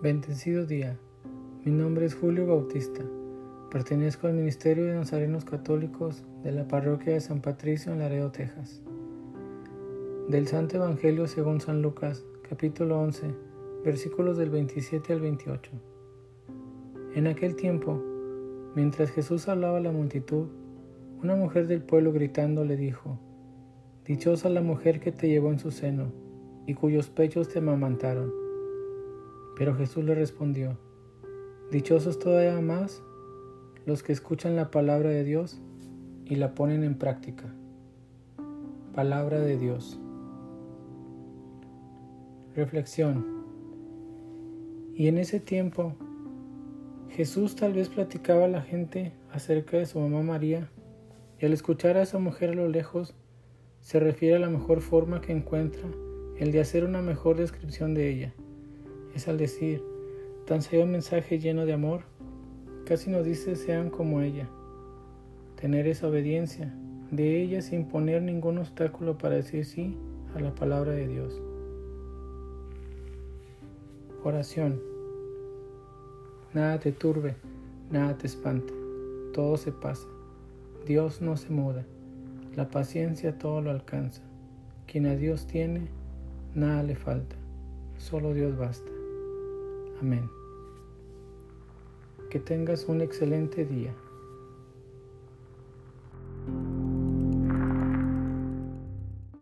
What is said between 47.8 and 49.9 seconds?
platicaba a la gente acerca de